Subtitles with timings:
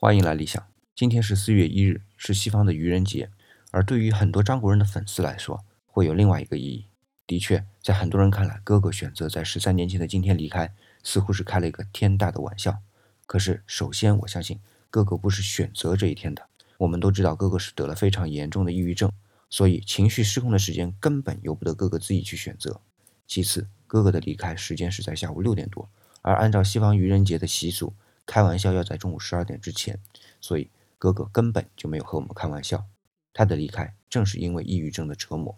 [0.00, 0.64] 欢迎来理想。
[0.94, 3.32] 今天是四月一日，是西方的愚人节，
[3.72, 6.86] 而对于很多张国荣的粉丝来说，会有另外一个意义。
[7.26, 10.72] 的确，在很多人看来，哥哥选择在十三年前的今天离开，
[11.02, 12.78] 似乎是开了一个天大的玩笑。
[13.26, 16.46] 可是，首先我相信，哥哥不是选择这一天的。
[16.76, 19.10] 我们都知道，哥哥是得了非常严重的抑郁症，
[19.50, 22.80] 所以情绪失控的时间根本由不得哥哥自己去选择。
[23.26, 25.90] 其次，哥哥的离开时间是在下午六点多，
[26.22, 27.92] 而按照西方愚人节的习俗。
[28.28, 29.98] 开玩笑要在中午十二点之前，
[30.38, 30.68] 所以
[30.98, 32.84] 哥哥根本就没有和我们开玩笑。
[33.32, 35.56] 他的离开正是因为抑郁症的折磨，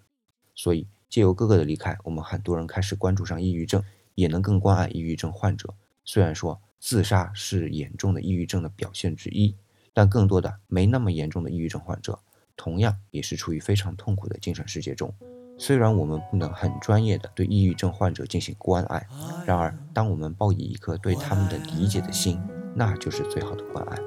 [0.55, 3.83] 所以借由哥哥的离开，我们很多人开始关注上抑郁症，
[4.15, 5.75] 也能更关爱抑郁症患者。
[6.05, 9.57] 虽然说自杀是严重的抑郁症的表现之一，
[9.93, 12.21] 但更多的没那么严重的抑郁症患者，
[12.57, 15.13] 同样也是处于非常痛苦的精神世界中。
[15.59, 19.07] 虽然我们不能很专业的对抑郁症患者进行关爱，
[19.45, 22.41] 然而当我们抱以一颗对他们的理解的心，
[22.75, 23.99] 那就是最好的关爱。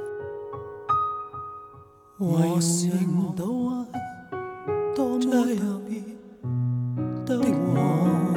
[2.18, 2.92] 我心
[3.36, 3.86] 都爱
[4.96, 6.16] 多么有你
[7.26, 8.33] 的我。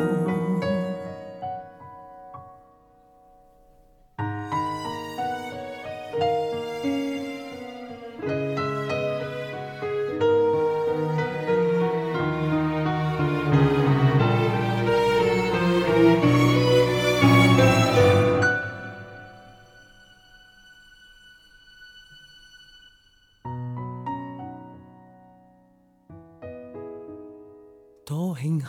[28.08, 28.68] 多庆幸，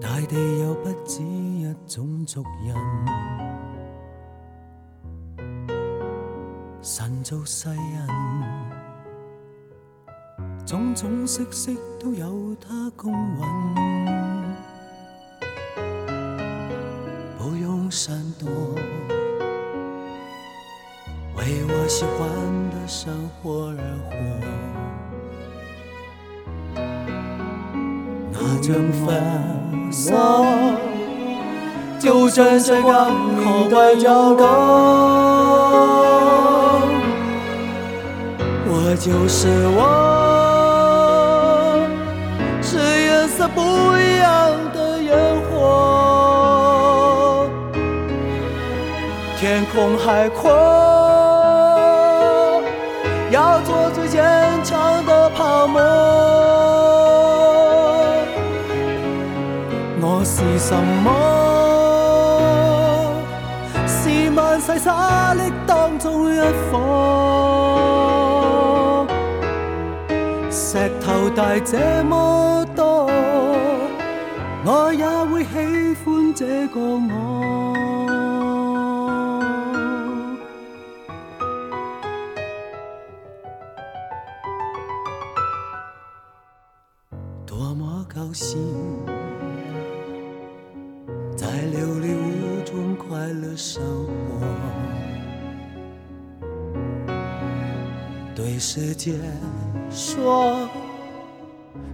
[0.00, 2.76] 大地有不止一种族人。
[6.80, 8.06] 神造世人，
[10.64, 13.40] 种种色色都有他公允。
[17.36, 18.48] 不用闪躲，
[21.34, 24.37] 为我喜欢的生活而活。
[28.62, 29.06] 像粉
[29.90, 30.12] 色，
[31.98, 33.12] 就站在港
[33.42, 34.46] 口的角落。
[38.70, 39.78] 我就是我，
[42.62, 43.60] 是颜色不
[43.96, 44.26] 一样
[44.72, 45.16] 的烟
[45.50, 47.48] 火。
[49.38, 50.50] 天空海阔，
[53.30, 54.22] 要做最坚
[54.64, 55.80] 强的泡沫。
[64.78, 66.38] 沙砾当中一
[66.70, 66.78] 颗。
[70.50, 73.10] 石头大这么多，
[74.64, 75.48] 我也会喜
[76.04, 77.08] 欢这个我。
[87.46, 88.58] 多么高兴！
[91.36, 92.17] 在流离无中
[93.28, 94.40] 快乐生活，
[98.34, 99.12] 对世界
[99.90, 100.56] 说，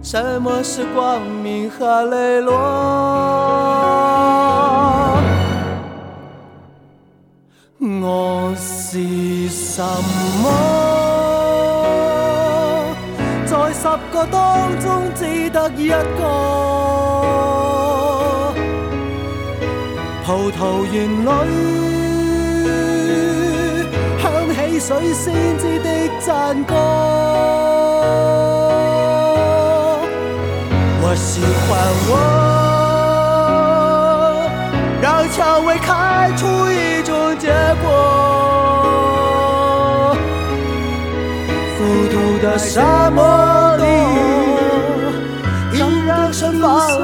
[0.01, 2.53] 什么是光明和磊落？
[7.81, 9.83] 我是什
[10.41, 10.47] 么？
[13.45, 17.74] 在十个当中只得一个。
[20.25, 21.19] 葡萄园里
[24.17, 25.25] 响起水仙
[25.59, 26.73] 子的赞歌。
[30.99, 31.77] 我喜欢
[32.09, 32.11] 我，
[34.99, 37.53] 让蔷薇开出一种结
[37.83, 37.85] 果。
[41.77, 43.83] 孤独的沙漠里，
[45.77, 46.94] 依然盛放。